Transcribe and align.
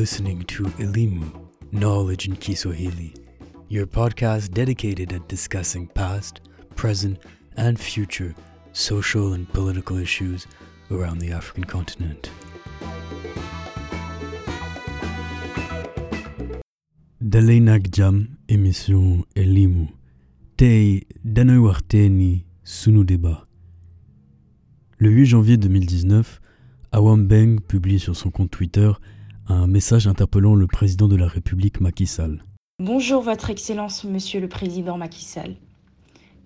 Listening 0.00 0.44
to 0.44 0.64
Elimu, 0.78 1.30
Knowledge 1.72 2.26
in 2.26 2.34
Kiswahili, 2.34 3.12
your 3.68 3.86
podcast 3.86 4.50
dedicated 4.50 5.12
at 5.12 5.28
discussing 5.28 5.88
past, 5.88 6.40
present, 6.74 7.18
and 7.58 7.78
future 7.78 8.34
social 8.72 9.34
and 9.34 9.46
political 9.52 9.98
issues 9.98 10.46
around 10.90 11.18
the 11.18 11.32
African 11.32 11.64
continent. 11.64 12.30
Dalay 17.22 17.60
Jam, 17.92 18.38
émission 18.48 19.26
Elimu. 19.36 19.88
Tei 20.56 21.06
Danoiwarteni 21.26 22.46
Sunu 22.64 23.04
Débat. 23.04 23.46
Le 24.96 25.10
8 25.10 25.26
janvier 25.26 25.58
2019, 25.58 26.40
Awam 26.92 27.26
Beng 27.26 27.60
publie 27.60 28.00
sur 28.00 28.16
son 28.16 28.30
compte 28.30 28.50
Twitter 28.50 28.92
un 29.50 29.66
message 29.66 30.06
interpellant 30.06 30.54
le 30.54 30.68
président 30.68 31.08
de 31.08 31.16
la 31.16 31.26
République 31.26 31.80
Macky 31.80 32.06
Sall. 32.06 32.44
Bonjour 32.78 33.20
Votre 33.22 33.50
Excellence, 33.50 34.04
Monsieur 34.04 34.40
le 34.40 34.48
Président 34.48 34.96
Macky 34.96 35.24
Sall. 35.24 35.56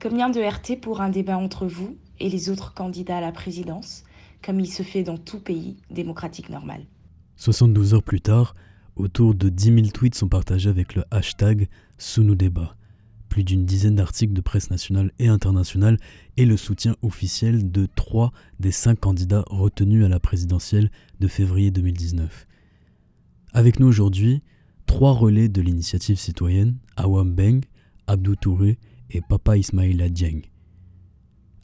Combien 0.01 0.31
de 0.31 0.41
RT 0.41 0.81
pour 0.81 1.03
un 1.03 1.11
débat 1.11 1.37
entre 1.37 1.67
vous 1.67 1.99
et 2.19 2.31
les 2.31 2.49
autres 2.49 2.73
candidats 2.73 3.19
à 3.19 3.21
la 3.21 3.31
présidence, 3.31 4.05
comme 4.43 4.59
il 4.59 4.73
se 4.73 4.83
fait 4.83 5.03
dans 5.03 5.19
tout 5.19 5.39
pays 5.39 5.77
démocratique 5.91 6.49
normal 6.49 6.81
72 7.37 7.93
heures 7.95 8.03
plus 8.03 8.23
tard, 8.23 8.55
autour 8.97 9.35
de 9.35 9.51
10 9.51 9.65
000 9.75 9.87
tweets 9.89 10.15
sont 10.15 10.29
partagés 10.29 10.71
avec 10.71 10.95
le 10.95 11.05
hashtag 11.11 11.69
Débat 12.19 12.75
plus 13.29 13.43
d'une 13.45 13.67
dizaine 13.67 13.97
d'articles 13.97 14.33
de 14.33 14.41
presse 14.41 14.71
nationale 14.71 15.11
et 15.19 15.27
internationale 15.27 15.99
et 16.37 16.47
le 16.47 16.57
soutien 16.57 16.95
officiel 17.03 17.73
de 17.73 17.89
trois 17.93 18.33
des 18.61 18.71
cinq 18.71 19.01
candidats 19.01 19.43
retenus 19.49 20.05
à 20.05 20.09
la 20.09 20.21
présidentielle 20.21 20.89
de 21.19 21.27
février 21.27 21.73
2019. 21.73 22.47
Avec 23.57 23.79
nous 23.79 23.87
aujourd'hui, 23.87 24.43
trois 24.85 25.13
relais 25.13 25.49
de 25.49 25.61
l'initiative 25.61 26.19
citoyenne, 26.19 26.75
Awam 26.97 27.33
Beng, 27.33 27.61
Abdou 28.09 28.35
Touré 28.35 28.81
et 29.11 29.21
Papa 29.21 29.57
Ismaïla 29.57 30.09
Dieng. 30.09 30.41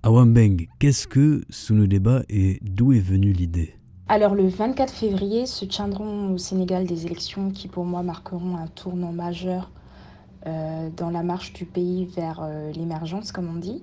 Awam 0.05 0.33
Beng, 0.33 0.69
qu'est-ce 0.79 1.09
que 1.09 1.43
sous 1.51 1.75
nos 1.75 1.89
débats 1.89 2.23
et 2.29 2.61
d'où 2.63 2.93
est 2.93 3.01
venue 3.01 3.33
l'idée? 3.33 3.75
Alors 4.07 4.37
le 4.37 4.47
24 4.47 4.93
février 4.93 5.47
se 5.47 5.65
tiendront 5.65 6.33
au 6.33 6.39
Sénégal 6.39 6.87
des 6.87 7.07
élections 7.07 7.51
qui 7.51 7.67
pour 7.67 7.85
moi 7.85 8.05
marqueront 8.05 8.57
un 8.57 8.69
tournant 8.69 9.13
majeur 9.13 9.73
euh, 10.47 10.91
dans 10.97 11.11
la 11.11 11.25
marche 11.25 11.53
du 11.55 11.65
pays 11.65 12.05
vers 12.05 12.39
euh, 12.41 12.71
l'émergence, 12.71 13.33
comme 13.33 13.49
on 13.53 13.59
dit. 13.59 13.83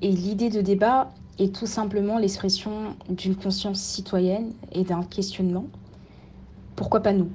Et 0.00 0.10
l'idée 0.10 0.48
de 0.48 0.62
débat 0.62 1.12
est 1.38 1.54
tout 1.54 1.66
simplement 1.66 2.16
l'expression 2.16 2.96
d'une 3.10 3.36
conscience 3.36 3.80
citoyenne 3.80 4.52
et 4.72 4.82
d'un 4.82 5.02
questionnement. 5.02 5.66
Pourquoi 6.76 7.00
pas 7.00 7.12
nous? 7.12 7.30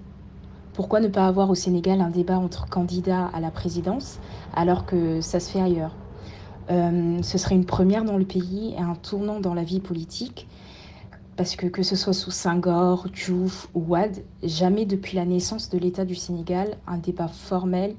Pourquoi 0.73 0.99
ne 0.99 1.07
pas 1.07 1.27
avoir 1.27 1.49
au 1.49 1.55
Sénégal 1.55 2.01
un 2.01 2.09
débat 2.09 2.37
entre 2.37 2.67
candidats 2.67 3.29
à 3.33 3.39
la 3.39 3.51
présidence 3.51 4.19
alors 4.55 4.85
que 4.85 5.21
ça 5.21 5.39
se 5.39 5.51
fait 5.51 5.61
ailleurs? 5.61 5.95
Euh, 6.69 7.21
Ce 7.23 7.37
serait 7.37 7.55
une 7.55 7.65
première 7.65 8.05
dans 8.05 8.17
le 8.17 8.25
pays 8.25 8.75
et 8.77 8.81
un 8.81 8.95
tournant 8.95 9.39
dans 9.39 9.53
la 9.53 9.63
vie 9.63 9.79
politique 9.79 10.47
parce 11.39 11.55
que 11.55 11.67
que 11.67 11.83
ce 11.83 11.95
soit 11.95 12.11
sous 12.11 12.31
Senghor, 12.31 13.07
Diouf 13.13 13.69
ou 13.73 13.79
Wad, 13.87 14.25
jamais 14.43 14.85
depuis 14.85 15.15
la 15.15 15.23
naissance 15.23 15.69
de 15.69 15.77
l'État 15.77 16.03
du 16.03 16.13
Sénégal, 16.13 16.75
un 16.85 16.97
débat 16.97 17.29
formel 17.29 17.95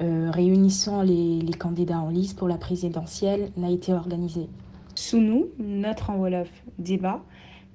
euh, 0.00 0.30
réunissant 0.32 1.02
les, 1.02 1.42
candidats 1.58 1.98
en 1.98 2.10
liste 2.10 2.38
pour 2.38 2.46
la 2.46 2.58
présidentielle 2.58 3.50
n'a 3.56 3.70
été 3.70 3.92
organisé. 3.92 4.48
Sous 4.94 5.18
nous, 5.18 5.46
notre 5.58 6.10
enveloppe 6.10 6.46
débat 6.78 7.24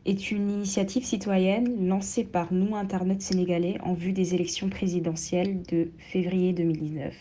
est 0.05 0.31
une 0.31 0.49
initiative 0.49 1.03
citoyenne 1.03 1.87
lancée 1.87 2.23
par 2.23 2.51
nous, 2.53 2.75
internautes 2.75 3.21
sénégalais, 3.21 3.77
en 3.83 3.93
vue 3.93 4.13
des 4.13 4.33
élections 4.33 4.69
présidentielles 4.69 5.61
de 5.63 5.91
février 5.97 6.53
2019. 6.53 7.13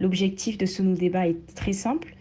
L'objectif 0.00 0.58
de 0.58 0.66
ce 0.66 0.82
nous 0.82 0.96
débat 0.96 1.28
est 1.28 1.54
très 1.54 1.72
simple, 1.72 2.16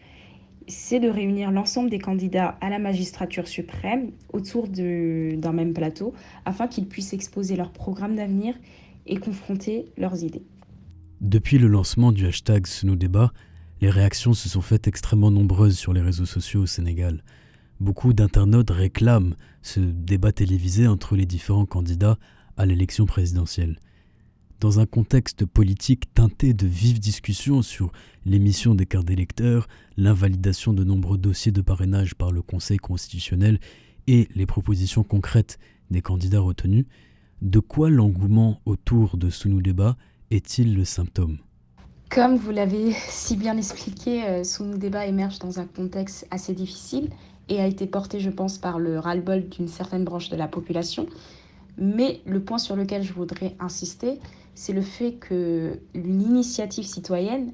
c'est 0.68 1.00
de 1.00 1.10
réunir 1.10 1.52
l'ensemble 1.52 1.90
des 1.90 1.98
candidats 1.98 2.58
à 2.62 2.70
la 2.70 2.78
magistrature 2.78 3.48
suprême 3.48 4.12
autour 4.32 4.68
d'un 4.68 5.52
même 5.52 5.74
plateau 5.74 6.14
afin 6.46 6.68
qu'ils 6.68 6.88
puissent 6.88 7.14
exposer 7.14 7.56
leur 7.56 7.72
programme 7.72 8.16
d'avenir 8.16 8.54
et 9.08 9.18
confronter 9.18 9.86
leurs 9.98 10.24
idées. 10.24 10.44
Depuis 11.22 11.58
le 11.58 11.68
lancement 11.68 12.12
du 12.12 12.28
hashtag 12.28 12.68
Sous 12.68 12.96
débat, 12.96 13.34
les 13.82 13.90
réactions 13.90 14.34
se 14.34 14.48
sont 14.48 14.62
faites 14.62 14.88
extrêmement 14.88 15.32
nombreuses 15.32 15.78
sur 15.78 15.94
les 15.94 16.02
réseaux 16.02 16.26
sociaux 16.26 16.62
au 16.62 16.66
Sénégal. 16.68 17.24
Beaucoup 17.80 18.12
d'internautes 18.12 18.72
réclament 18.72 19.36
ce 19.62 19.80
débat 19.80 20.34
télévisé 20.34 20.86
entre 20.86 21.16
les 21.16 21.26
différents 21.26 21.66
candidats 21.66 22.18
à 22.58 22.66
l'élection 22.66 23.06
présidentielle. 23.06 23.80
Dans 24.60 24.82
un 24.82 24.86
contexte 24.86 25.46
politique 25.46 26.14
teinté 26.14 26.54
de 26.54 26.68
vives 26.68 27.00
discussions 27.00 27.62
sur 27.62 27.94
l'émission 28.26 28.76
des 28.76 28.86
cartes 28.86 29.06
d'électeurs, 29.06 29.70
l'invalidation 29.96 30.74
de 30.74 30.84
nombreux 30.84 31.18
dossiers 31.18 31.54
de 31.54 31.62
parrainage 31.62 32.16
par 32.16 32.34
le 32.34 32.42
Conseil 32.42 32.78
constitutionnel 32.78 33.62
et 34.08 34.28
les 34.36 34.46
propositions 34.46 35.04
concrètes 35.04 35.58
des 35.90 36.02
candidats 36.02 36.42
retenus, 36.42 36.86
de 37.42 37.60
quoi 37.60 37.90
l'engouement 37.90 38.60
autour 38.66 39.16
de 39.16 39.30
nous 39.46 39.62
débat 39.62 39.96
est-il 40.32 40.76
le 40.76 40.84
symptôme? 40.84 41.38
Comme 42.10 42.36
vous 42.36 42.52
l'avez 42.52 42.92
si 43.08 43.38
bien 43.38 43.56
expliqué, 43.56 44.26
euh, 44.26 44.44
ce 44.44 44.64
nous 44.64 44.78
débat 44.78 45.06
émerge 45.06 45.40
dans 45.40 45.62
un 45.62 45.66
contexte 45.66 46.28
assez 46.30 46.54
difficile 46.54 47.10
et 47.50 47.60
a 47.60 47.68
été 47.68 47.88
porté, 47.88 48.20
je 48.20 48.30
pense, 48.30 48.58
par 48.58 48.80
le 48.80 49.00
ras-le-bol 49.00 49.50
d'une 49.50 49.68
certaine 49.68 50.04
branche 50.04 50.30
de 50.30 50.36
la 50.36 50.48
population. 50.48 51.08
Mais 51.78 52.22
le 52.26 52.42
point 52.42 52.58
sur 52.58 52.76
lequel 52.76 53.04
je 53.04 53.14
voudrais 53.14 53.56
insister, 53.60 54.20
c'est 54.56 54.74
le 54.74 54.82
fait 54.82 55.14
que 55.14 55.80
l'initiative 55.94 56.86
citoyenne 56.86 57.52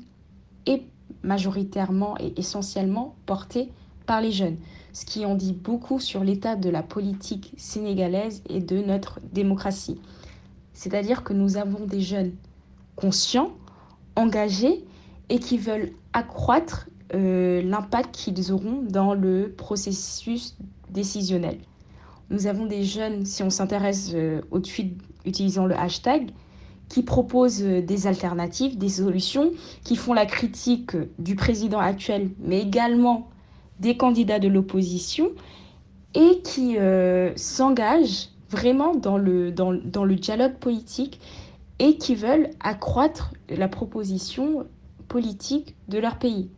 est 0.65 0.83
majoritairement 1.23 2.17
et 2.19 2.33
essentiellement 2.37 3.15
portée 3.25 3.71
par 4.05 4.21
les 4.21 4.31
jeunes, 4.31 4.57
ce 4.93 5.05
qui 5.05 5.25
en 5.25 5.35
dit 5.35 5.53
beaucoup 5.53 5.99
sur 5.99 6.23
l'état 6.23 6.55
de 6.55 6.69
la 6.69 6.83
politique 6.83 7.53
sénégalaise 7.57 8.43
et 8.49 8.59
de 8.59 8.77
notre 8.77 9.19
démocratie. 9.33 9.99
C'est-à-dire 10.73 11.23
que 11.23 11.33
nous 11.33 11.57
avons 11.57 11.85
des 11.85 12.01
jeunes 12.01 12.33
conscients, 12.95 13.51
engagés 14.15 14.83
et 15.29 15.39
qui 15.39 15.57
veulent 15.57 15.91
accroître 16.13 16.87
euh, 17.13 17.61
l'impact 17.61 18.15
qu'ils 18.15 18.51
auront 18.51 18.81
dans 18.81 19.13
le 19.13 19.53
processus 19.55 20.55
décisionnel. 20.89 21.59
Nous 22.31 22.47
avons 22.47 22.65
des 22.65 22.83
jeunes, 22.83 23.25
si 23.25 23.43
on 23.43 23.51
s'intéresse 23.51 24.11
euh, 24.15 24.41
au 24.49 24.59
tweet 24.59 24.97
utilisant 25.25 25.65
le 25.65 25.77
hashtag, 25.77 26.31
qui 26.89 27.03
proposent 27.03 27.63
euh, 27.63 27.81
des 27.81 28.07
alternatives, 28.07 28.77
des 28.77 28.89
solutions, 28.89 29.51
qui 29.83 29.95
font 29.95 30.13
la 30.13 30.25
critique 30.25 30.97
du 31.19 31.35
président 31.35 31.79
actuel, 31.79 32.31
mais 32.39 32.61
également 32.61 33.29
des 33.79 33.97
candidats 33.97 34.39
de 34.39 34.47
l'opposition, 34.47 35.29
et 36.15 36.39
qui 36.43 36.77
s'engagent 37.35 38.29
vraiment 38.49 38.95
dans 38.95 39.17
le, 39.17 39.51
dans, 39.51 39.73
dans 39.73 40.05
le 40.05 40.15
dialogue 40.15 40.53
politique 40.53 41.19
et 41.79 41.97
qui 41.97 42.15
veulent 42.15 42.51
accroître 42.61 43.33
la 43.49 43.67
proposition 43.67 44.65
politique 45.09 45.75
de 45.89 45.97
leur 45.97 46.17
pays. 46.17 46.49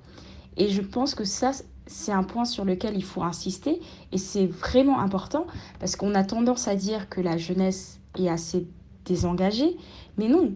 Et 0.57 0.69
je 0.69 0.81
pense 0.81 1.15
que 1.15 1.23
ça, 1.23 1.51
c'est 1.85 2.11
un 2.11 2.23
point 2.23 2.45
sur 2.45 2.65
lequel 2.65 2.95
il 2.95 3.03
faut 3.03 3.23
insister 3.23 3.79
et 4.11 4.17
c'est 4.17 4.47
vraiment 4.47 4.99
important 4.99 5.47
parce 5.79 5.95
qu'on 5.95 6.15
a 6.15 6.23
tendance 6.23 6.67
à 6.67 6.75
dire 6.75 7.09
que 7.09 7.21
la 7.21 7.37
jeunesse 7.37 7.99
est 8.19 8.27
assez 8.27 8.67
désengagée, 9.05 9.77
mais 10.17 10.27
non, 10.27 10.53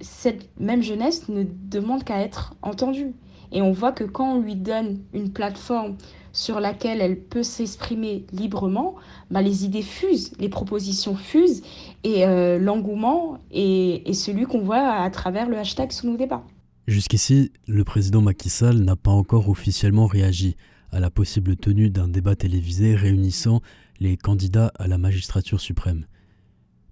cette 0.00 0.48
même 0.58 0.82
jeunesse 0.82 1.28
ne 1.28 1.44
demande 1.44 2.04
qu'à 2.04 2.20
être 2.20 2.54
entendue. 2.62 3.14
Et 3.52 3.62
on 3.62 3.72
voit 3.72 3.92
que 3.92 4.04
quand 4.04 4.36
on 4.36 4.40
lui 4.40 4.54
donne 4.54 5.00
une 5.12 5.32
plateforme 5.32 5.96
sur 6.32 6.60
laquelle 6.60 7.00
elle 7.00 7.18
peut 7.18 7.42
s'exprimer 7.42 8.24
librement, 8.32 8.94
bah, 9.30 9.42
les 9.42 9.64
idées 9.64 9.82
fusent, 9.82 10.32
les 10.38 10.48
propositions 10.48 11.16
fusent, 11.16 11.62
et 12.04 12.24
euh, 12.24 12.58
l'engouement 12.58 13.38
est, 13.50 14.12
celui 14.12 14.44
qu'on 14.44 14.60
voit 14.60 14.92
à 14.92 15.10
travers 15.10 15.48
le 15.48 15.58
hashtag 15.58 15.90
sous 15.90 16.06
nos 16.06 16.16
débats. 16.16 16.44
Jusqu'ici, 16.90 17.52
le 17.68 17.84
président 17.84 18.20
Macky 18.20 18.50
Sall 18.50 18.78
n'a 18.80 18.96
pas 18.96 19.12
encore 19.12 19.48
officiellement 19.48 20.08
réagi 20.08 20.56
à 20.90 20.98
la 20.98 21.08
possible 21.08 21.54
tenue 21.54 21.88
d'un 21.88 22.08
débat 22.08 22.34
télévisé 22.34 22.96
réunissant 22.96 23.60
les 24.00 24.16
candidats 24.16 24.72
à 24.76 24.88
la 24.88 24.98
magistrature 24.98 25.60
suprême. 25.60 26.04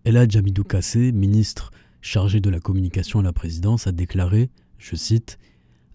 Ella 0.04 0.28
Jamidou 0.28 0.62
Kassé, 0.62 1.10
ministre 1.10 1.72
chargé 2.00 2.38
de 2.38 2.48
la 2.48 2.60
communication 2.60 3.18
à 3.18 3.24
la 3.24 3.32
présidence, 3.32 3.88
a 3.88 3.92
déclaré, 3.92 4.50
je 4.78 4.94
cite, 4.94 5.36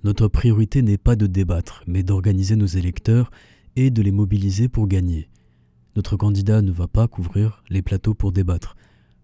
Notre 0.03 0.27
priorité 0.27 0.81
n'est 0.81 0.97
pas 0.97 1.15
de 1.15 1.25
débattre, 1.25 1.81
mais 1.87 2.03
d'organiser 2.03 2.57
nos 2.57 2.65
électeurs 2.65 3.31
et 3.77 3.89
de 3.89 4.01
les 4.01 4.11
mobiliser 4.11 4.67
pour 4.67 4.89
gagner. 4.89 5.29
Notre 5.95 6.17
candidat 6.17 6.61
ne 6.61 6.73
va 6.73 6.89
pas 6.89 7.07
couvrir 7.07 7.63
les 7.69 7.81
plateaux 7.81 8.15
pour 8.15 8.33
débattre. 8.33 8.75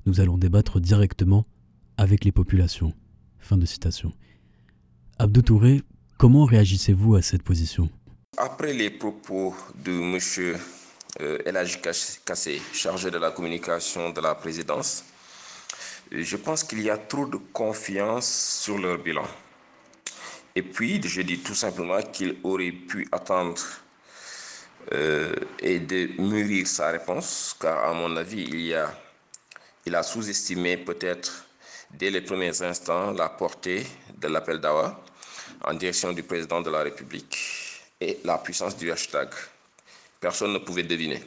Nous 0.05 0.21
allons 0.21 0.37
débattre 0.37 0.79
directement 0.79 1.45
avec 1.97 2.23
les 2.23 2.31
populations. 2.31 2.93
Fin 3.39 3.57
de 3.57 3.65
citation. 3.65 4.13
Abdou 5.21 5.41
Touré, 5.41 5.81
comment 6.17 6.45
réagissez-vous 6.45 7.15
à 7.17 7.21
cette 7.21 7.43
position? 7.43 7.89
Après 8.37 8.71
les 8.71 8.89
propos 8.89 9.53
de 9.75 9.91
M. 9.91 10.17
Euh, 11.19 11.37
Kassé, 12.25 12.61
chargé 12.71 13.11
de 13.11 13.17
la 13.17 13.31
communication 13.31 14.11
de 14.11 14.21
la 14.21 14.33
présidence, 14.35 15.03
Je 16.09 16.37
pense 16.37 16.63
qu'il 16.63 16.81
y 16.81 16.89
a 16.89 16.97
trop 16.97 17.25
de 17.25 17.35
confiance 17.51 18.61
sur 18.63 18.77
leur 18.77 18.97
bilan. 18.97 19.27
Et 20.55 20.63
puis, 20.63 21.01
je 21.03 21.21
dis 21.21 21.39
tout 21.39 21.53
simplement 21.53 22.01
qu'il 22.01 22.37
aurait 22.43 22.71
pu 22.71 23.05
attendre 23.11 23.61
euh, 24.93 25.35
et 25.59 25.79
de 25.79 26.21
mûrir 26.21 26.65
sa 26.65 26.91
réponse, 26.91 27.57
car 27.59 27.89
à 27.89 27.93
mon 27.93 28.15
avis, 28.15 28.43
il, 28.43 28.61
y 28.61 28.73
a, 28.73 28.89
il 29.85 29.95
a 29.95 30.01
sous-estimé 30.01 30.77
peut-être 30.77 31.45
dès 31.91 32.09
les 32.09 32.21
premiers 32.21 32.61
instants 32.61 33.11
la 33.11 33.27
portée 33.27 33.85
de 34.17 34.29
l'appel 34.29 34.59
d'Awa 34.59 35.03
en 35.63 35.73
direction 35.73 36.13
du 36.13 36.23
président 36.23 36.61
de 36.61 36.69
la 36.69 36.83
République 36.83 37.37
et 38.01 38.19
la 38.23 38.37
puissance 38.37 38.77
du 38.77 38.91
hashtag. 38.91 39.29
Personne 40.19 40.53
ne 40.53 40.59
pouvait 40.59 40.83
deviner. 40.83 41.23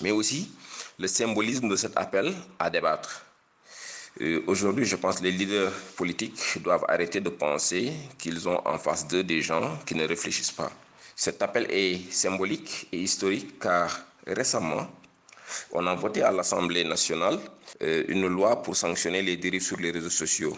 Mais 0.00 0.10
aussi 0.10 0.50
le 0.98 1.08
symbolisme 1.08 1.68
de 1.68 1.76
cet 1.76 1.96
appel 1.96 2.34
à 2.58 2.70
débattre. 2.70 3.24
Euh, 4.20 4.42
aujourd'hui, 4.46 4.84
je 4.84 4.96
pense 4.96 5.18
que 5.18 5.24
les 5.24 5.32
leaders 5.32 5.72
politiques 5.96 6.62
doivent 6.62 6.84
arrêter 6.88 7.20
de 7.20 7.30
penser 7.30 7.92
qu'ils 8.18 8.48
ont 8.48 8.60
en 8.66 8.78
face 8.78 9.08
d'eux 9.08 9.24
des 9.24 9.40
gens 9.40 9.78
qui 9.86 9.94
ne 9.94 10.06
réfléchissent 10.06 10.52
pas. 10.52 10.70
Cet 11.16 11.42
appel 11.42 11.66
est 11.70 12.12
symbolique 12.12 12.88
et 12.92 12.98
historique 12.98 13.58
car 13.58 14.00
récemment, 14.26 14.88
on 15.72 15.86
a 15.86 15.94
voté 15.94 16.22
à 16.22 16.30
l'Assemblée 16.30 16.84
nationale 16.84 17.38
euh, 17.82 18.04
une 18.08 18.26
loi 18.26 18.62
pour 18.62 18.76
sanctionner 18.76 19.22
les 19.22 19.36
dérives 19.36 19.62
sur 19.62 19.78
les 19.78 19.90
réseaux 19.90 20.10
sociaux. 20.10 20.56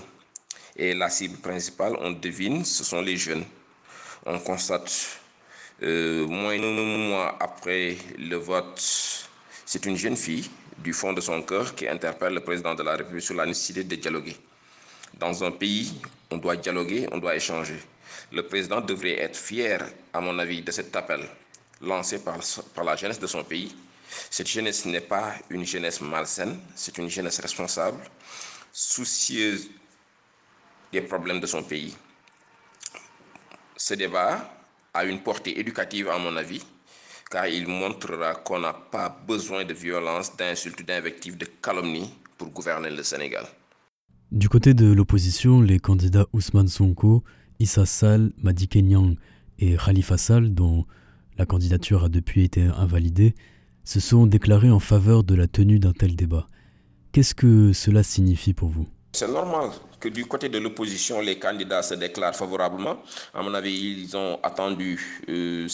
Et 0.77 0.93
la 0.95 1.09
cible 1.09 1.39
principale, 1.39 1.97
on 2.01 2.11
devine, 2.11 2.65
ce 2.65 2.83
sont 2.83 3.01
les 3.01 3.17
jeunes. 3.17 3.45
On 4.27 4.39
constate, 4.41 5.21
euh, 5.83 6.27
moins 6.27 6.59
d'un 6.59 6.73
mois 6.73 7.37
après 7.41 7.97
le 8.19 8.37
vote, 8.37 8.81
c'est 9.65 9.87
une 9.87 9.97
jeune 9.97 10.17
fille 10.17 10.51
du 10.79 10.93
fond 10.93 11.13
de 11.13 11.21
son 11.21 11.43
cœur 11.43 11.75
qui 11.77 11.87
interpelle 11.87 12.35
le 12.35 12.41
président 12.41 12.75
de 12.75 12.83
la 12.83 12.97
République 12.97 13.23
sur 13.23 13.35
la 13.35 13.47
nécessité 13.47 13.85
de 13.85 13.95
dialoguer. 13.95 14.37
Dans 15.19 15.45
un 15.45 15.53
pays, 15.53 15.95
on 16.31 16.39
doit 16.39 16.57
dialoguer, 16.57 17.09
on 17.13 17.19
doit 17.19 17.37
échanger. 17.37 17.79
Le 18.33 18.43
président 18.43 18.81
devrait 18.81 19.21
être 19.21 19.37
fier, 19.37 19.87
à 20.13 20.21
mon 20.21 20.37
avis, 20.41 20.63
de 20.63 20.73
cet 20.73 20.97
appel 20.97 21.21
lancé 21.81 22.19
par, 22.19 22.39
par 22.75 22.85
la 22.85 22.97
jeunesse 22.97 23.21
de 23.21 23.27
son 23.29 23.45
pays. 23.45 23.75
Cette 24.31 24.49
jeunesse 24.49 24.85
n'est 24.87 25.01
pas 25.01 25.35
une 25.51 25.65
jeunesse 25.65 26.01
malsaine, 26.01 26.59
c'est 26.75 26.99
une 26.99 27.09
jeunesse 27.09 27.39
responsable, 27.41 27.99
soucieuse 28.73 29.69
des 30.95 31.03
problèmes 31.03 31.41
de 31.41 31.47
son 31.47 31.63
pays. 31.63 31.95
Ce 33.77 33.95
débat 33.95 34.33
a 34.95 35.05
une 35.05 35.21
portée 35.21 35.59
éducative, 35.59 36.09
à 36.09 36.19
mon 36.19 36.37
avis, 36.37 36.63
car 37.31 37.47
il 37.49 37.67
montrera 37.67 38.35
qu'on 38.37 38.61
n'a 38.61 38.73
pas 38.73 39.09
besoin 39.27 39.65
de 39.65 39.75
violence, 39.75 40.37
d'insultes, 40.37 40.87
d'invectives, 40.87 41.37
de 41.37 41.47
calomnies 41.61 42.11
pour 42.39 42.49
gouverner 42.51 42.91
le 42.91 43.03
Sénégal. 43.03 43.45
Du 44.31 44.49
côté 44.49 44.73
de 44.73 44.93
l'opposition, 44.93 45.61
les 45.61 45.81
candidats 45.81 46.27
Ousmane 46.33 46.69
Sonko, 46.69 47.25
Issa 47.59 47.87
Sall, 47.87 48.33
Madi 48.39 48.69
Kenyang 48.69 49.17
et 49.59 49.77
Khalifa 49.77 50.17
Sall, 50.17 50.55
dont 50.55 50.85
la 51.39 51.47
candidature 51.47 52.05
a 52.05 52.09
depuis 52.09 52.45
été 52.45 52.63
invalidée, 52.63 53.35
se 53.83 53.99
sont 54.01 54.27
déclarés 54.27 54.71
en 54.71 54.81
faveur 54.81 55.25
de 55.25 55.35
la 55.35 55.49
tenue 55.49 55.81
d'un 55.81 55.93
tel 55.93 56.15
débat. 56.15 56.47
Qu'est-ce 57.13 57.35
que 57.35 57.73
cela 57.73 58.03
signifie 58.03 58.55
pour 58.55 58.69
vous? 58.69 58.87
C'est 59.13 59.29
normal 59.31 59.71
du 60.09 60.27
côté 60.27 60.49
de 60.49 60.59
l'opposition, 60.59 61.21
les 61.21 61.39
candidats 61.39 61.83
se 61.83 61.95
déclarent 61.95 62.35
favorablement. 62.37 63.03
À 63.33 63.43
mon 63.43 63.55
avis, 63.55 64.03
ils 64.03 64.17
ont 64.17 64.39
attendu 64.43 65.21
euh, 65.29 65.67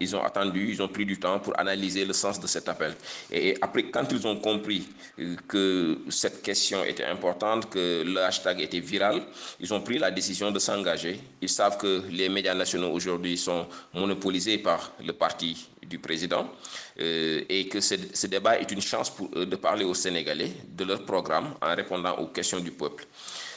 ils 0.00 0.16
ont 0.16 0.22
attendu, 0.22 0.70
ils 0.70 0.82
ont 0.82 0.88
pris 0.88 1.06
du 1.06 1.18
temps 1.18 1.38
pour 1.38 1.58
analyser 1.58 2.04
le 2.04 2.12
sens 2.12 2.40
de 2.40 2.46
cet 2.46 2.68
appel. 2.68 2.94
Et 3.30 3.56
après, 3.60 3.84
quand 3.84 4.06
ils 4.10 4.26
ont 4.26 4.36
compris 4.36 4.88
euh, 5.18 5.36
que 5.48 5.98
cette 6.08 6.42
question 6.42 6.84
était 6.84 7.04
importante, 7.04 7.70
que 7.70 8.02
le 8.06 8.18
hashtag 8.22 8.60
était 8.60 8.80
viral, 8.80 9.22
ils 9.60 9.72
ont 9.72 9.80
pris 9.80 9.98
la 9.98 10.10
décision 10.10 10.50
de 10.50 10.58
s'engager. 10.58 11.20
Ils 11.40 11.48
savent 11.48 11.78
que 11.78 12.02
les 12.10 12.28
médias 12.28 12.54
nationaux 12.54 12.90
aujourd'hui 12.90 13.36
sont 13.36 13.66
monopolisés 13.94 14.58
par 14.58 14.92
le 15.04 15.12
parti 15.12 15.68
du 15.86 15.98
président 15.98 16.48
euh, 17.00 17.42
et 17.48 17.68
que 17.68 17.80
ce, 17.80 17.94
ce, 18.12 18.26
débat 18.26 18.58
est 18.58 18.70
une 18.72 18.80
chance 18.80 19.08
pour 19.10 19.30
eux 19.36 19.46
de 19.46 19.56
parler 19.56 19.84
aux 19.84 19.94
Sénégalais 19.94 20.52
de 20.68 20.84
leur 20.84 21.04
programme 21.04 21.54
en 21.62 21.74
répondant 21.74 22.16
aux 22.18 22.26
questions 22.26 22.58
du 22.60 22.72
peuple. 22.72 23.06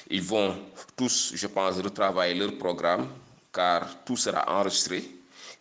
Ils 0.10 0.24
vont 0.24 0.56
tous, 0.96 1.34
je 1.36 1.48
pense, 1.48 1.78
retravailler 1.78 2.36
leur 2.36 2.58
programme 2.58 3.08
car 3.54 4.04
tout 4.04 4.18
sera 4.18 4.44
enregistré 4.60 5.04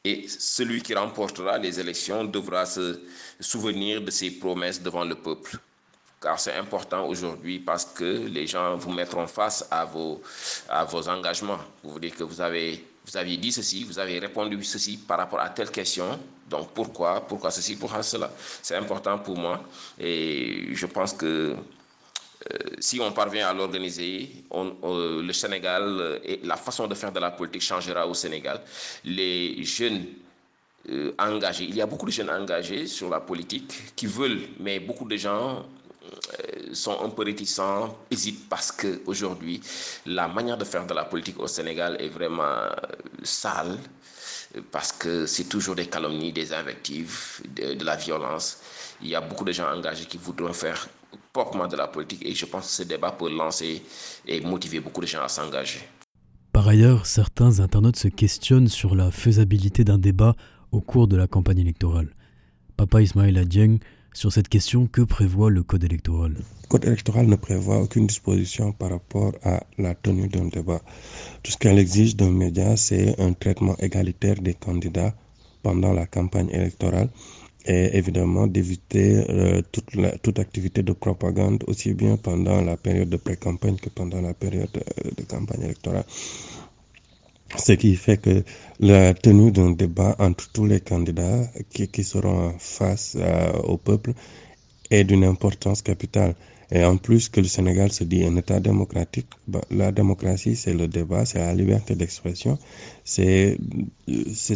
et 0.04 0.26
celui 0.28 0.80
qui 0.82 0.94
remportera 0.94 1.58
les 1.58 1.78
élections 1.78 2.24
devra 2.24 2.64
se 2.64 3.00
souvenir 3.40 4.00
de 4.00 4.10
ses 4.10 4.30
promesses 4.30 4.80
devant 4.80 5.04
le 5.04 5.14
peuple. 5.16 5.58
Car 6.20 6.40
c'est 6.40 6.54
important 6.54 7.06
aujourd'hui 7.06 7.58
parce 7.58 7.84
que 7.84 8.26
les 8.26 8.46
gens 8.46 8.76
vous 8.76 8.90
mettront 8.90 9.26
face 9.26 9.66
à 9.70 9.84
vos, 9.84 10.20
à 10.68 10.84
vos 10.84 11.08
engagements. 11.08 11.60
Vous 11.84 11.90
voulez 11.90 12.10
que 12.10 12.24
vous 12.24 12.40
avez, 12.40 12.84
vous 13.06 13.16
aviez 13.16 13.36
dit 13.36 13.52
ceci, 13.52 13.84
vous 13.84 13.98
avez 13.98 14.18
répondu 14.18 14.62
ceci 14.64 14.96
par 14.96 15.18
rapport 15.18 15.40
à 15.40 15.50
telle 15.50 15.70
question. 15.70 16.18
Donc 16.48 16.70
pourquoi, 16.72 17.20
pourquoi 17.20 17.50
ceci, 17.50 17.76
pourquoi 17.76 18.02
cela? 18.02 18.32
C'est 18.62 18.76
important 18.76 19.18
pour 19.18 19.36
moi 19.36 19.62
et 19.98 20.68
je 20.72 20.86
pense 20.86 21.12
que 21.12 21.54
si 22.78 23.00
on 23.00 23.12
parvient 23.12 23.48
à 23.48 23.54
l'organiser, 23.54 24.30
euh, 24.52 25.22
le 25.22 25.32
Sénégal 25.32 25.82
euh, 25.82 26.18
et 26.24 26.40
la 26.44 26.56
façon 26.56 26.86
de 26.86 26.94
faire 26.94 27.12
de 27.12 27.20
la 27.20 27.30
politique 27.30 27.62
changera 27.62 28.06
au 28.06 28.14
Sénégal. 28.14 28.60
Les 29.04 29.62
jeunes 29.64 30.04
engagés, 31.18 31.64
il 31.64 31.76
y 31.76 31.82
a 31.82 31.86
beaucoup 31.86 32.06
de 32.06 32.10
jeunes 32.10 32.30
engagés 32.30 32.86
sur 32.86 33.10
la 33.10 33.20
politique 33.20 33.94
qui 33.94 34.06
veulent, 34.06 34.40
mais 34.58 34.80
beaucoup 34.80 35.06
de 35.06 35.16
gens 35.16 35.66
sont 36.72 37.02
un 37.04 37.10
peu 37.10 37.24
réticents, 37.24 37.94
hésitent 38.10 38.48
parce 38.48 38.72
qu'aujourd'hui, 38.72 39.60
la 40.06 40.28
manière 40.28 40.56
de 40.56 40.64
faire 40.64 40.86
de 40.86 40.94
la 40.94 41.04
politique 41.04 41.38
au 41.38 41.46
Sénégal 41.46 42.00
est 42.00 42.08
vraiment 42.08 42.62
sale, 43.22 43.76
parce 44.72 44.92
que 44.92 45.26
c'est 45.26 45.44
toujours 45.44 45.74
des 45.74 45.86
calomnies, 45.86 46.32
des 46.32 46.54
invectives, 46.54 47.40
de, 47.54 47.74
de, 47.74 47.84
la 47.84 47.96
violence. 47.96 48.58
Il 49.02 49.08
y 49.08 49.14
a 49.14 49.20
beaucoup 49.20 49.44
de 49.44 49.52
gens 49.52 49.70
engagés 49.70 50.06
qui 50.06 50.16
voudront 50.16 50.54
faire 50.54 50.88
proprement 51.32 51.66
de 51.66 51.76
la 51.76 51.88
politique 51.88 52.24
et 52.24 52.34
je 52.34 52.46
pense 52.46 52.66
que 52.66 52.72
ce 52.72 52.82
débat 52.82 53.12
peut 53.12 53.30
lancer 53.30 53.82
et 54.26 54.40
motiver 54.40 54.80
beaucoup 54.80 55.00
de 55.00 55.06
gens 55.06 55.22
à 55.22 55.28
s'engager. 55.28 55.80
Par 56.52 56.66
ailleurs, 56.66 57.06
certains 57.06 57.60
internautes 57.60 57.96
se 57.96 58.08
questionnent 58.08 58.68
sur 58.68 58.94
la 58.96 59.10
faisabilité 59.10 59.84
d'un 59.84 59.98
débat 59.98 60.34
au 60.72 60.80
cours 60.80 61.06
de 61.08 61.16
la 61.16 61.26
campagne 61.26 61.58
électorale. 61.58 62.12
Papa 62.76 63.02
Ismaël 63.02 63.38
Adjeng, 63.38 63.78
sur 64.12 64.32
cette 64.32 64.48
question, 64.48 64.86
que 64.86 65.02
prévoit 65.02 65.50
le 65.50 65.62
code 65.62 65.84
électoral? 65.84 66.32
Le 66.32 66.68
code 66.68 66.84
électoral 66.86 67.26
ne 67.26 67.36
prévoit 67.36 67.80
aucune 67.80 68.06
disposition 68.06 68.72
par 68.72 68.90
rapport 68.90 69.32
à 69.44 69.62
la 69.78 69.94
tenue 69.94 70.28
d'un 70.28 70.46
débat. 70.46 70.80
Tout 71.42 71.52
ce 71.52 71.56
qu'elle 71.56 71.78
exige 71.78 72.16
d'un 72.16 72.30
média, 72.30 72.76
c'est 72.76 73.20
un 73.20 73.32
traitement 73.34 73.76
égalitaire 73.78 74.40
des 74.40 74.54
candidats 74.54 75.14
pendant 75.62 75.92
la 75.92 76.06
campagne 76.06 76.48
électorale 76.50 77.10
et 77.68 77.96
évidemment 77.96 78.46
d'éviter 78.46 79.24
euh, 79.28 79.62
toute, 79.72 79.90
toute 80.22 80.38
activité 80.38 80.82
de 80.82 80.92
propagande 80.92 81.62
aussi 81.66 81.92
bien 81.92 82.16
pendant 82.16 82.62
la 82.62 82.76
période 82.76 83.10
de 83.10 83.18
pré-campagne 83.18 83.76
que 83.76 83.90
pendant 83.90 84.20
la 84.22 84.32
période 84.34 84.70
de, 84.72 84.82
de 85.16 85.22
campagne 85.28 85.62
électorale. 85.64 86.04
Ce 87.56 87.72
qui 87.72 87.94
fait 87.96 88.18
que 88.18 88.42
la 88.80 89.14
tenue 89.14 89.50
d'un 89.52 89.70
débat 89.70 90.16
entre 90.18 90.50
tous 90.52 90.66
les 90.66 90.80
candidats 90.80 91.46
qui, 91.70 91.88
qui 91.88 92.04
seront 92.04 92.54
face 92.58 93.16
euh, 93.18 93.52
au 93.64 93.76
peuple 93.76 94.12
est 94.90 95.04
d'une 95.04 95.24
importance 95.24 95.82
capitale. 95.82 96.34
Et 96.70 96.84
en 96.84 96.98
plus 96.98 97.30
que 97.30 97.40
le 97.40 97.46
Sénégal 97.46 97.90
se 97.92 98.04
dit 98.04 98.24
un 98.24 98.36
État 98.36 98.60
démocratique, 98.60 99.28
bah, 99.46 99.62
la 99.70 99.90
démocratie, 99.90 100.54
c'est 100.54 100.74
le 100.74 100.86
débat, 100.86 101.24
c'est 101.24 101.38
la 101.38 101.54
liberté 101.54 101.94
d'expression. 101.94 102.58
C'est, 103.04 103.58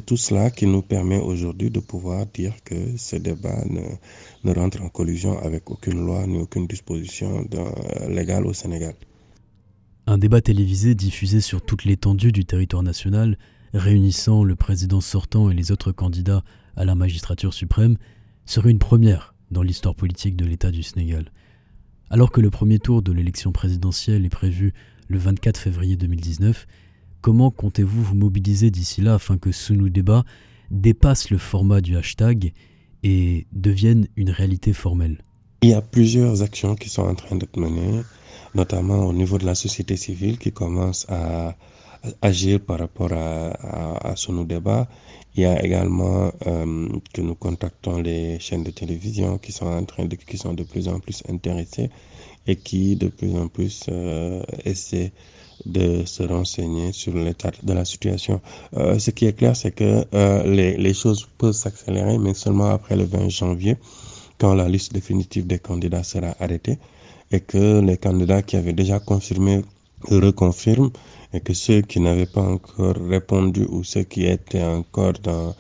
tout 0.04 0.19
cela 0.19 0.50
qui 0.50 0.66
nous 0.66 0.83
permet 0.83 1.19
aujourd'hui 1.19 1.71
de 1.71 1.81
pouvoir 1.81 2.26
dire 2.26 2.52
que 2.64 2.75
ce 2.99 3.16
débat 3.16 3.64
ne, 3.64 3.81
ne 4.45 4.54
rentre 4.54 4.83
en 4.83 4.90
collision 4.90 5.38
avec 5.38 5.71
aucune 5.71 6.04
loi 6.04 6.26
ni 6.26 6.38
aucune 6.38 6.66
disposition 6.66 7.47
légale 8.09 8.47
au 8.47 8.52
Sénégal. 8.52 8.95
Un 10.07 10.19
débat 10.19 10.42
télévisé 10.42 10.95
diffusé 10.95 11.40
sur 11.40 11.62
toute 11.64 11.85
l'étendue 11.85 12.33
du 12.33 12.45
territoire 12.45 12.83
national, 12.83 13.38
réunissant 13.73 14.45
le 14.45 14.54
président 14.57 15.00
sortant 15.00 15.49
et 15.49 15.54
les 15.54 15.73
autres 15.73 15.92
candidats 15.92 16.45
à 16.76 16.85
la 16.85 16.95
magistrature 16.95 17.54
suprême, 17.54 17.97
serait 18.45 18.71
une 18.71 18.78
première 18.78 19.35
dans 19.50 19.62
l'histoire 19.62 19.95
politique 19.95 20.37
de 20.37 20.45
l'État 20.45 20.71
du 20.71 20.83
Sénégal. 20.83 21.31
Alors 22.11 22.31
que 22.31 22.41
le 22.41 22.51
premier 22.51 22.79
tour 22.79 23.03
de 23.03 23.13
l'élection 23.13 23.53
présidentielle 23.53 24.27
est 24.27 24.31
prévu 24.31 24.75
le 25.09 25.19
24 25.19 25.59
février 25.59 25.97
2019, 25.97 26.67
comment 27.21 27.51
comptez-vous 27.51 28.03
vous 28.03 28.15
mobiliser 28.15 28.71
d'ici 28.71 29.01
là 29.01 29.15
afin 29.15 29.39
que 29.39 29.51
nous 29.73 29.89
débat 29.89 30.25
dépasse 30.71 31.31
le 31.31 31.39
format 31.39 31.81
du 31.81 31.97
hashtag 31.97 32.53
et 33.03 33.47
devienne 33.53 34.09
une 34.17 34.31
réalité 34.31 34.73
formelle? 34.73 35.23
Il 35.63 35.71
y 35.71 35.75
a 35.75 35.83
plusieurs 35.83 36.43
actions 36.43 36.75
qui 36.75 36.89
sont 36.89 37.03
en 37.03 37.15
train 37.15 37.37
d'être 37.37 37.57
menées, 37.57 38.03
notamment 38.55 39.07
au 39.07 39.13
niveau 39.13 39.39
de 39.39 39.47
la 39.47 39.55
société 39.55 39.97
civile 39.97 40.39
qui 40.39 40.51
commence 40.51 41.07
à 41.09 41.57
agir 42.21 42.61
par 42.61 42.79
rapport 42.79 43.13
à, 43.13 43.49
à, 43.51 44.11
à 44.13 44.17
ce 44.17 44.33
nous 44.33 44.45
débat. 44.45 44.89
Il 45.35 45.43
y 45.43 45.47
a 45.47 45.65
également 45.65 46.31
euh, 46.47 46.89
que 47.15 47.21
nous 47.23 47.35
contactons 47.35 47.99
les 48.03 48.39
chaînes 48.39 48.65
de 48.65 48.71
télévision 48.71 49.39
qui 49.39 49.51
sont 49.53 49.67
en 49.67 49.85
train 49.85 50.05
de, 50.05 50.17
qui 50.17 50.37
sont 50.37 50.53
de 50.55 50.63
plus 50.63 50.89
en 50.89 51.01
plus 51.01 51.23
intéressées. 51.29 51.91
et 52.47 52.57
qui 52.57 52.97
de 52.97 53.09
plus 53.09 53.37
en 53.37 53.49
plus 53.49 53.85
euh, 53.89 54.43
essaient 54.65 55.13
de 55.67 56.05
se 56.05 56.23
renseigner 56.25 56.93
sur 56.93 57.15
l'état 57.15 57.53
de 57.63 57.73
la 57.73 57.85
situation. 57.85 58.41
Euh, 58.77 58.99
ce 58.99 59.11
qui 59.11 59.27
est 59.27 59.33
clair, 59.33 59.55
c'est 59.57 59.71
que 59.73 60.05
euh, 60.15 60.43
les, 60.45 60.77
les, 60.77 60.95
choses 60.95 61.29
peuvent 61.39 61.53
s'accélérer, 61.53 62.19
mais 62.19 62.35
seulement 62.35 62.71
après 62.71 62.97
le 62.97 63.05
20 63.05 63.29
janvier, 63.29 63.77
quand 64.39 64.55
la 64.55 64.69
liste 64.69 64.93
définitive 64.93 65.47
des 65.47 65.61
candidats 65.61 66.03
sera 66.03 66.35
arrêtée 66.41 66.79
et 67.31 67.41
que 67.41 67.81
les 67.81 67.97
candidats 67.97 68.43
qui 68.43 68.57
avaient 68.57 68.73
déjà 68.73 68.99
confirmé 68.99 69.63
reconfirment 70.05 70.91
et 71.33 71.41
que 71.41 71.55
ceux 71.55 71.83
qui 71.83 72.01
n'avaient 72.01 72.27
pas 72.27 72.43
encore 72.43 72.97
répondu 73.09 73.67
ou 73.71 73.85
ceux 73.85 74.03
qui 74.03 74.27
étaient 74.27 74.63
encore 74.63 75.15
dans 75.23 75.55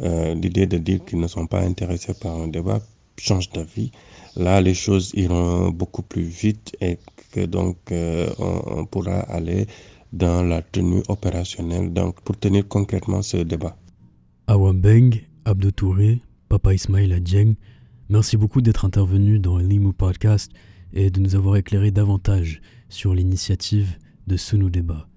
euh, 0.00 0.34
l'idée 0.34 0.66
de 0.66 0.78
dire 0.78 1.04
qu'ils 1.04 1.20
ne 1.20 1.28
sont 1.28 1.46
pas 1.46 1.60
intéressés 1.60 2.14
par 2.14 2.34
un 2.34 2.48
débat 2.48 2.80
changent 3.18 3.50
d'avis. 3.50 3.92
Là, 4.36 4.60
les 4.60 4.74
choses 4.74 5.12
iront 5.14 5.70
beaucoup 5.70 6.02
plus 6.02 6.22
vite 6.22 6.76
et 6.80 6.98
que 7.32 7.44
donc 7.44 7.76
euh, 7.92 8.28
on, 8.38 8.62
on, 8.78 8.84
pourra 8.86 9.20
aller 9.20 9.66
dans 10.12 10.42
la 10.42 10.60
tenue 10.62 11.02
opérationnelle 11.08 11.92
donc 11.92 12.20
pour 12.22 12.36
tenir 12.36 12.66
concrètement 12.66 13.22
ce 13.22 13.38
débat. 13.38 13.76
Awambeng, 14.46 15.20
Abdou 15.44 15.70
Touré, 15.70 16.20
Papa 16.48 16.74
Ismail 16.74 17.12
Adjeng, 17.12 17.54
merci 18.08 18.36
beaucoup 18.36 18.60
d'être 18.60 18.84
intervenu 18.84 19.38
dans 19.38 19.58
l'IMU 19.58 19.92
Podcast 19.92 20.50
et 20.92 21.10
de 21.10 21.20
nous 21.20 21.36
avoir 21.36 21.56
éclairé 21.56 21.90
davantage 21.90 22.60
sur 22.92 23.14
l'initiative 23.14 23.96
de 24.26 24.36
Sunu 24.36 24.70
Débat. 24.70 25.08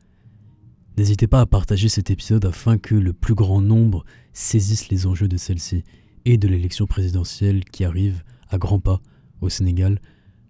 N'hésitez 0.98 1.27
pas 1.27 1.41
à 1.41 1.46
partager 1.46 1.89
cet 1.89 2.10
épisode 2.10 2.46
afin 2.46 2.77
que 2.77 2.96
le 2.96 3.12
plus 3.12 3.36
grand 3.36 3.60
nombre 3.60 4.05
saisisse 4.32 4.88
les 4.88 5.08
enjeux 5.08 5.27
de 5.27 5.36
celle-ci 5.36 5.84
et 6.24 6.38
de 6.38 6.48
l'élection 6.48 6.88
présidentielle 6.88 7.65
qui 7.65 7.84
arrive 7.84 8.24
à 8.48 8.58
grands 8.58 8.79
pas 8.79 9.01
au 9.41 9.50
Sénégal 9.50 10.00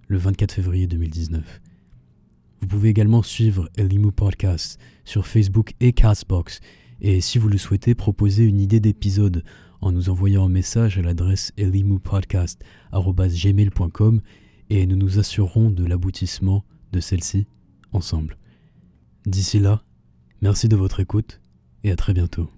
le 0.08 0.20
24 0.20 0.52
février 0.52 0.86
2019. 0.86 1.62
Vous 2.62 2.68
pouvez 2.68 2.90
également 2.90 3.24
suivre 3.24 3.72
Elimu 3.76 4.12
Podcast 4.12 4.80
sur 5.04 5.26
Facebook 5.26 5.74
et 5.80 5.94
Castbox 5.94 6.60
et 7.02 7.22
si 7.22 7.40
vous 7.40 7.50
le 7.50 7.58
souhaitez, 7.58 7.96
proposer 7.96 8.44
une 8.44 8.62
idée 8.62 8.80
d'épisode 8.80 9.44
en 9.82 9.92
nous 9.92 10.12
envoyant 10.12 10.46
un 10.46 10.50
message 10.50 11.00
à 11.00 11.02
l'adresse 11.02 11.54
elimupodcast.gmail.com 11.58 14.22
et 14.70 14.86
nous 14.86 14.96
nous 14.96 15.18
assurerons 15.18 15.72
de 15.72 15.86
l'aboutissement 15.86 16.64
de 16.96 17.02
celle-ci 17.02 17.46
ensemble. 17.92 18.38
D'ici 19.26 19.60
là, 19.60 19.82
merci 20.42 20.70
de 20.70 20.76
votre 20.76 21.02
écoute 21.02 21.42
et 21.84 21.92
à 21.92 21.96
très 21.96 22.14
bientôt. 22.14 22.50